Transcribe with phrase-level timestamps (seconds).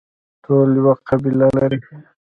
[0.43, 1.79] ټول یوه قبله لري